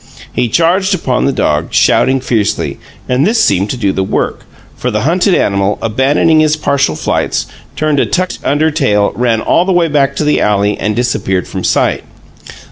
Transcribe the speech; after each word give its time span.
He 0.33 0.49
charged 0.49 0.95
upon 0.95 1.25
the 1.25 1.31
dog, 1.31 1.71
shouting 1.73 2.21
fiercely, 2.21 2.79
and 3.07 3.23
this 3.23 3.39
seemed 3.39 3.69
to 3.69 3.77
do 3.77 3.91
the 3.93 4.01
work, 4.01 4.45
for 4.75 4.89
the 4.89 5.01
hunted 5.01 5.35
animal, 5.35 5.77
abandoning 5.79 6.39
his 6.39 6.55
partial 6.57 6.95
flights, 6.95 7.45
turned 7.75 7.99
a 7.99 8.07
tucked 8.07 8.39
under 8.43 8.71
tail, 8.71 9.11
ran 9.13 9.41
all 9.41 9.63
the 9.63 9.71
way 9.73 9.87
back 9.87 10.15
to 10.15 10.23
the 10.23 10.41
alley, 10.41 10.75
and 10.75 10.95
disappeared 10.95 11.47
from 11.47 11.63
sight. 11.63 12.03